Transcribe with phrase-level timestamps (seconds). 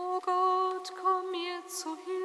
[0.00, 2.17] O Gott, komm mir zu Hilfe.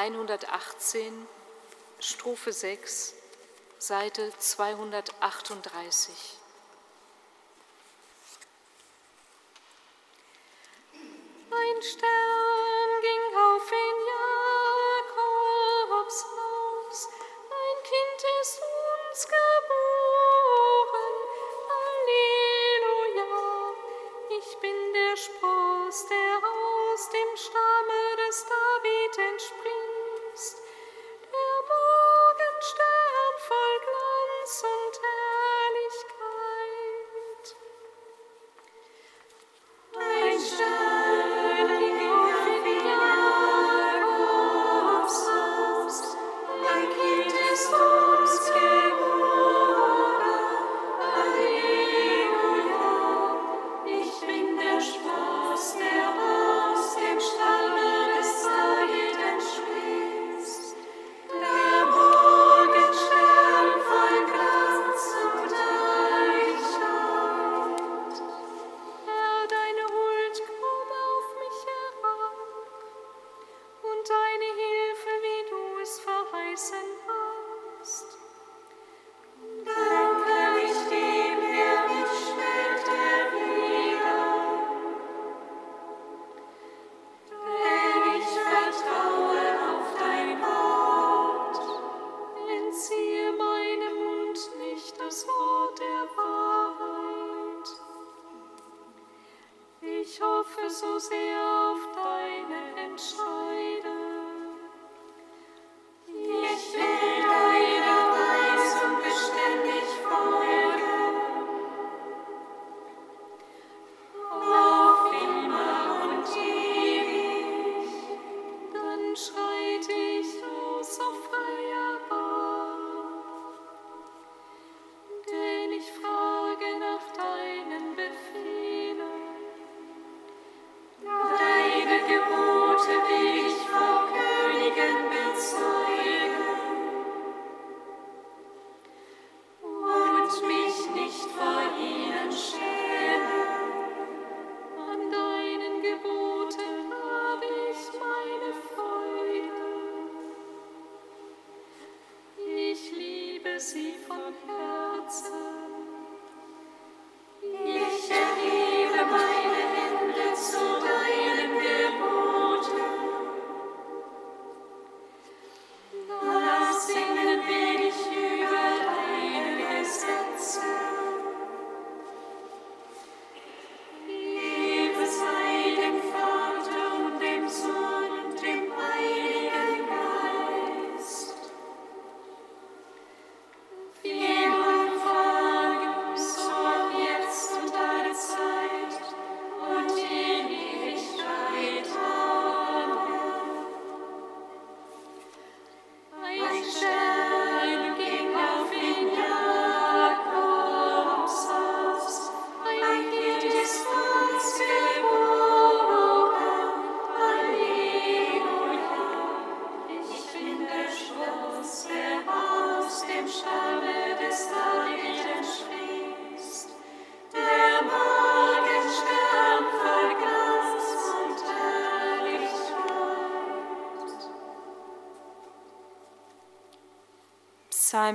[0.00, 1.28] 118,
[1.98, 3.12] Strophe 6,
[3.78, 6.38] Seite 238.
[11.50, 12.29] Ein Stern.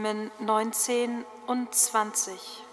[0.05, 2.64] Psalmen 19 und 20.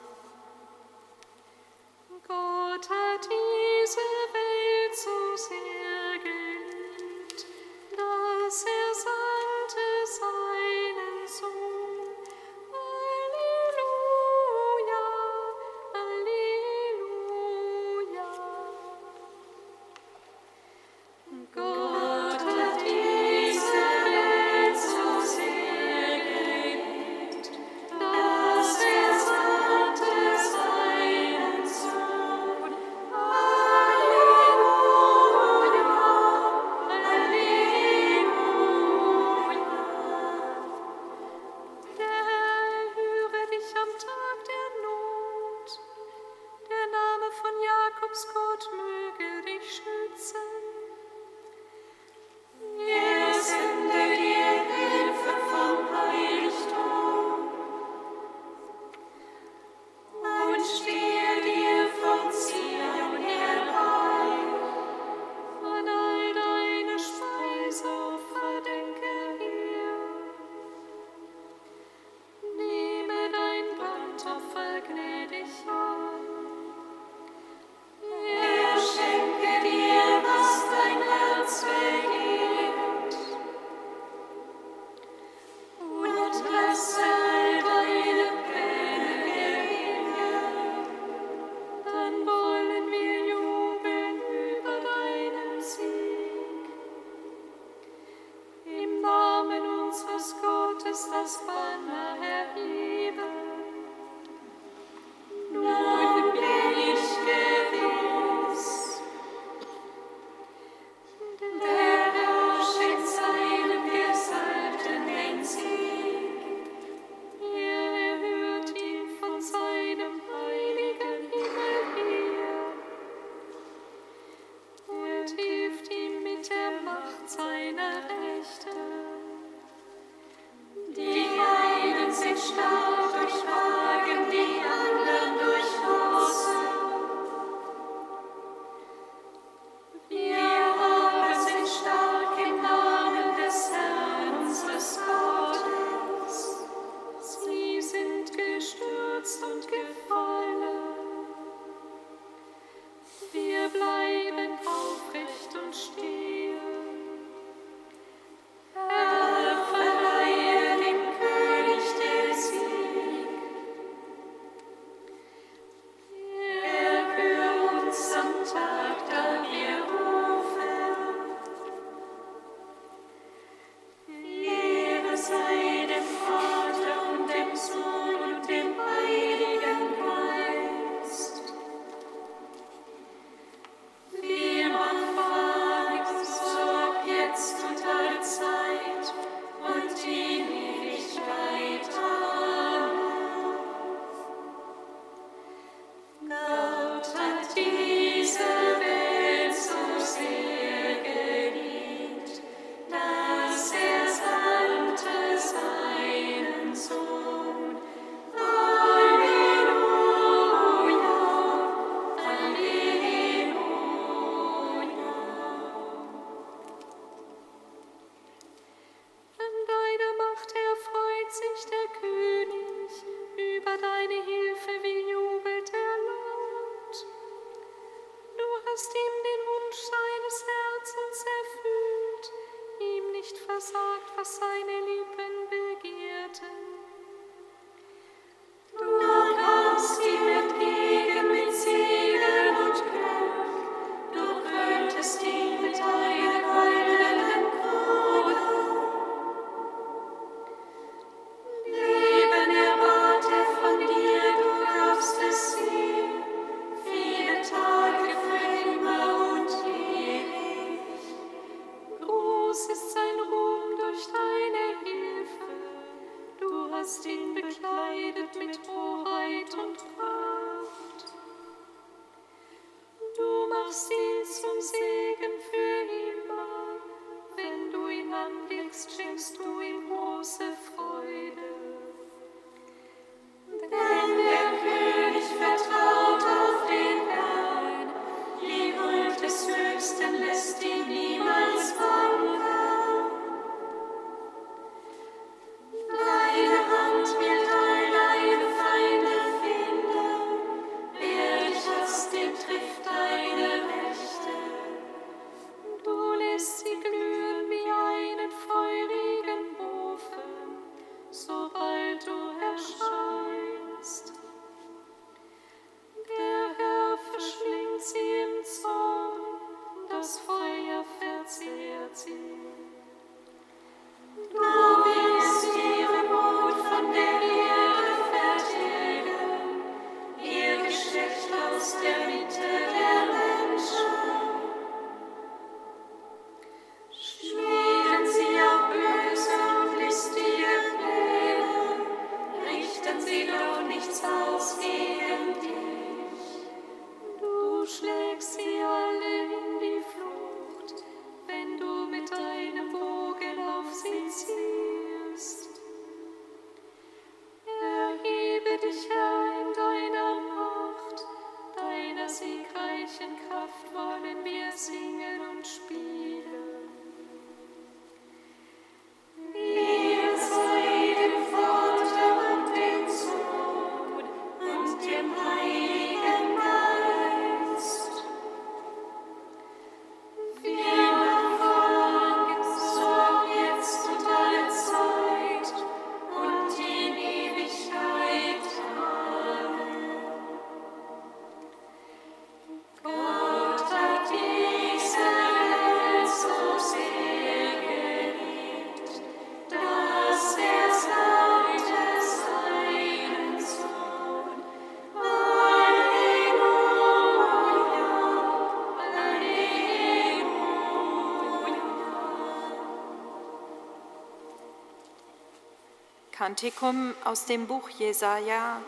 [416.23, 418.63] Kantikum aus dem Buch Jesaja,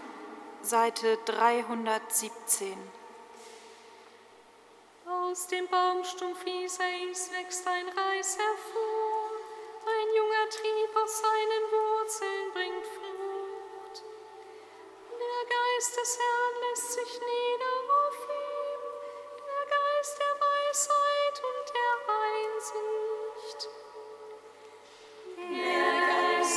[0.63, 2.77] Seite 317.
[5.07, 8.84] Aus dem Baumstumpf Isais wächst ein Reis hervor.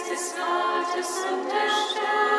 [0.10, 2.37] des Gottes und der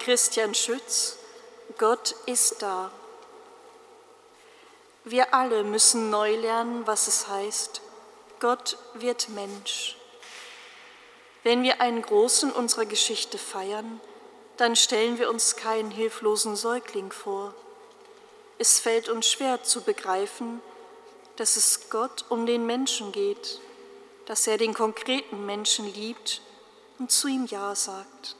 [0.00, 1.18] Christian Schütz,
[1.76, 2.90] Gott ist da.
[5.04, 7.82] Wir alle müssen neu lernen, was es heißt,
[8.40, 9.98] Gott wird Mensch.
[11.42, 14.00] Wenn wir einen Großen unserer Geschichte feiern,
[14.56, 17.54] dann stellen wir uns keinen hilflosen Säugling vor.
[18.56, 20.62] Es fällt uns schwer zu begreifen,
[21.36, 23.60] dass es Gott um den Menschen geht,
[24.24, 26.40] dass er den konkreten Menschen liebt
[26.98, 28.36] und zu ihm Ja sagt.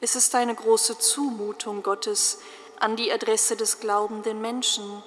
[0.00, 2.40] Es ist eine große Zumutung Gottes
[2.78, 5.02] an die Adresse des glaubenden Menschen,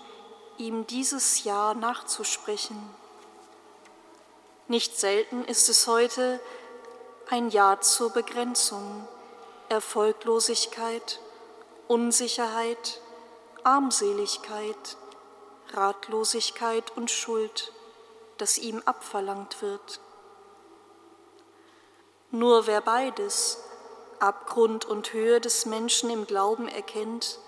[0.58, 2.78] ihm dieses Ja nachzusprechen.
[4.68, 6.40] Nicht selten ist es heute
[7.30, 9.08] ein Ja zur Begrenzung,
[9.70, 11.20] Erfolglosigkeit,
[11.88, 13.00] Unsicherheit,
[13.64, 14.98] Armseligkeit,
[15.72, 17.72] Ratlosigkeit und Schuld,
[18.40, 20.00] das ihm abverlangt wird.
[22.32, 23.60] Nur wer beides,
[24.20, 27.40] Abgrund und Höhe des Menschen im Glauben erkennt,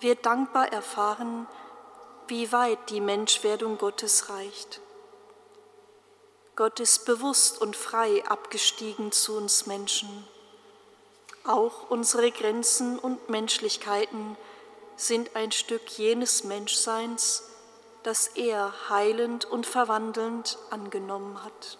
[0.00, 1.46] wird dankbar erfahren,
[2.28, 4.80] wie weit die Menschwerdung Gottes reicht.
[6.56, 10.26] Gott ist bewusst und frei abgestiegen zu uns Menschen.
[11.44, 14.36] Auch unsere Grenzen und Menschlichkeiten
[14.96, 17.44] sind ein Stück jenes Menschseins,
[18.02, 21.78] das er heilend und verwandelnd angenommen hat.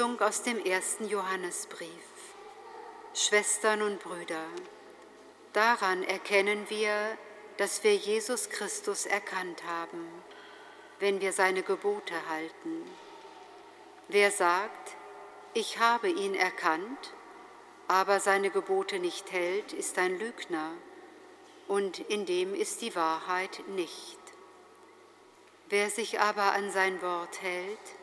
[0.00, 1.90] Lesung aus dem ersten Johannesbrief.
[3.12, 4.46] Schwestern und Brüder,
[5.52, 7.18] daran erkennen wir,
[7.58, 10.08] dass wir Jesus Christus erkannt haben,
[11.00, 12.90] wenn wir seine Gebote halten.
[14.08, 14.96] Wer sagt,
[15.52, 17.12] ich habe ihn erkannt,
[17.86, 20.72] aber seine Gebote nicht hält, ist ein Lügner,
[21.68, 24.18] und in dem ist die Wahrheit nicht.
[25.68, 27.99] Wer sich aber an sein Wort hält,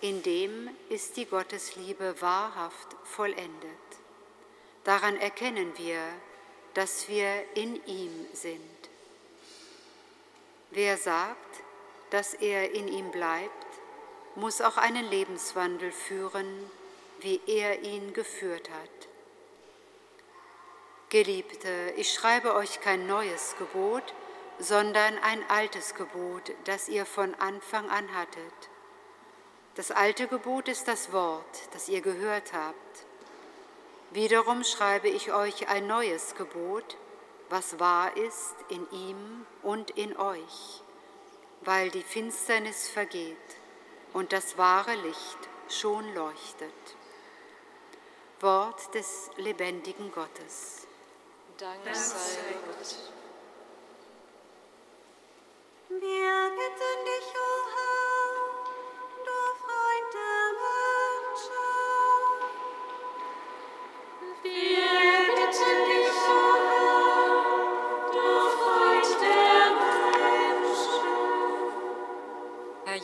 [0.00, 3.72] in dem ist die Gottesliebe wahrhaft vollendet.
[4.84, 6.00] Daran erkennen wir,
[6.74, 8.60] dass wir in ihm sind.
[10.70, 11.62] Wer sagt,
[12.10, 13.66] dass er in ihm bleibt,
[14.36, 16.70] muss auch einen Lebenswandel führen,
[17.20, 19.08] wie er ihn geführt hat.
[21.08, 24.14] Geliebte, ich schreibe euch kein neues Gebot,
[24.58, 28.70] sondern ein altes Gebot, das ihr von Anfang an hattet.
[29.78, 33.06] Das alte Gebot ist das Wort, das ihr gehört habt.
[34.10, 36.96] Wiederum schreibe ich euch ein neues Gebot,
[37.48, 40.82] was wahr ist in ihm und in euch,
[41.60, 43.36] weil die Finsternis vergeht
[44.14, 45.38] und das wahre Licht
[45.68, 46.74] schon leuchtet.
[48.40, 50.88] Wort des lebendigen Gottes.
[51.56, 52.96] Dank sei Gott.
[55.88, 57.97] Wir bitten dich, o Herr,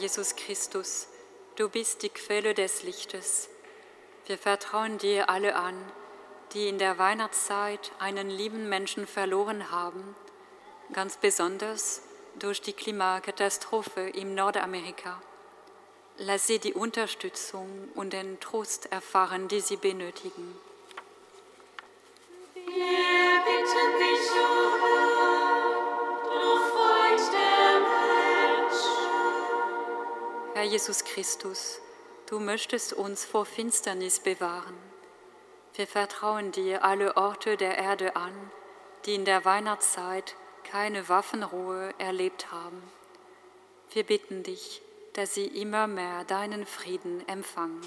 [0.05, 1.09] Jesus Christus,
[1.57, 3.49] du bist die Quelle des Lichtes.
[4.27, 5.75] Wir vertrauen dir alle an,
[6.53, 10.15] die in der Weihnachtszeit einen lieben Menschen verloren haben,
[10.93, 12.03] ganz besonders
[12.39, 15.23] durch die Klimakatastrophe im Nordamerika.
[16.19, 20.55] Lass sie die Unterstützung und den Trost erfahren, die sie benötigen.
[30.65, 31.79] Herr Jesus Christus,
[32.25, 34.79] du möchtest uns vor Finsternis bewahren.
[35.75, 38.33] Wir vertrauen dir alle Orte der Erde an,
[39.05, 42.83] die in der Weihnachtszeit keine Waffenruhe erlebt haben.
[43.91, 44.81] Wir bitten dich,
[45.13, 47.83] dass sie immer mehr deinen Frieden empfangen.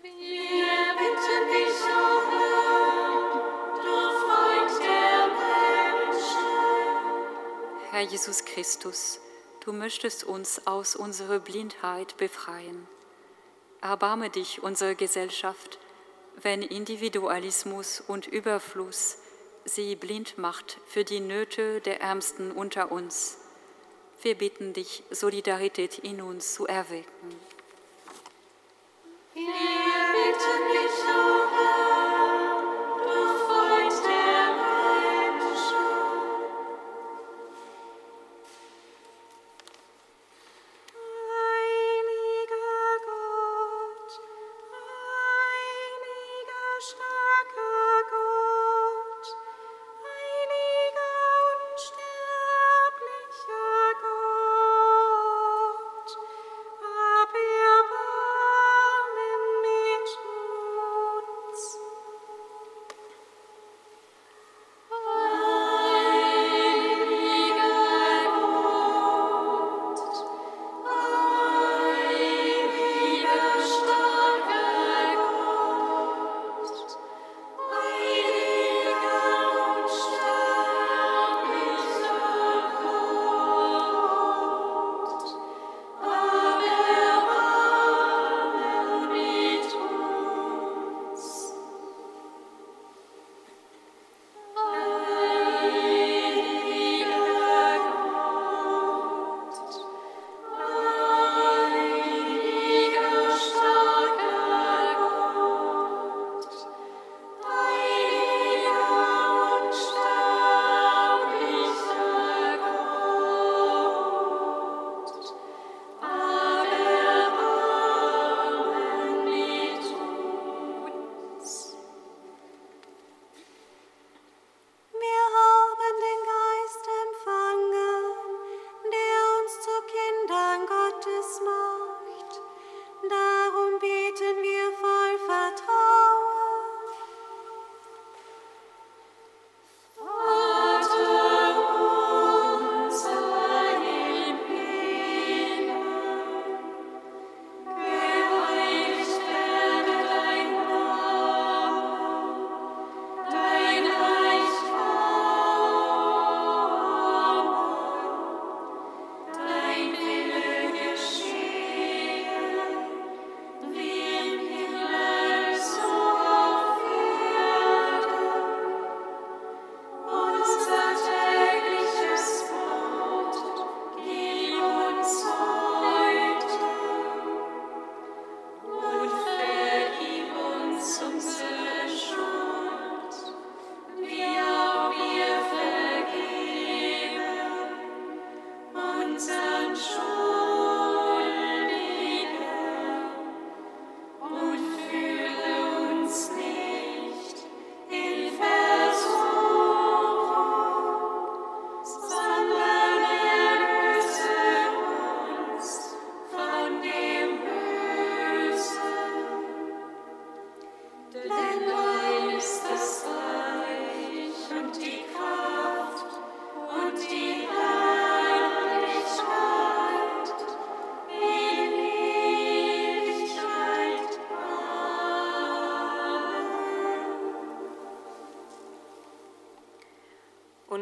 [0.00, 3.42] Wir bitten dich, o Herr,
[3.82, 5.26] du Freund der
[6.06, 6.46] Menschen.
[7.90, 9.18] Herr Jesus Christus,
[9.64, 12.86] du möchtest uns aus unserer Blindheit befreien.
[13.80, 15.78] Erbarme dich unsere Gesellschaft,
[16.42, 19.18] wenn Individualismus und Überfluss
[19.64, 23.38] sie blind macht für die Nöte der Ärmsten unter uns.
[24.20, 27.04] Wir bitten dich, Solidarität in uns zu erwecken.
[29.34, 31.03] Wir bitten dich,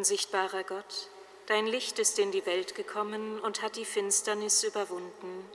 [0.02, 1.10] Unsichtbarer Gott,
[1.46, 5.48] dein Licht ist in die Welt gekommen und hat die Finsternis überwunden.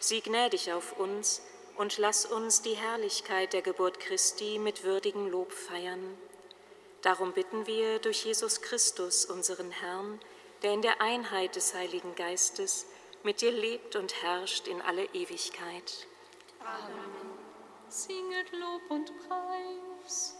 [0.00, 1.40] Sieh gnädig auf uns
[1.76, 6.18] und lass uns die Herrlichkeit der Geburt Christi mit würdigem Lob feiern.
[7.02, 10.18] Darum bitten wir durch Jesus Christus, unseren Herrn,
[10.62, 12.86] der in der Einheit des Heiligen Geistes
[13.22, 16.08] mit dir lebt und herrscht in alle Ewigkeit.
[16.58, 17.38] Amen.
[17.88, 20.39] Singet Lob und Preis.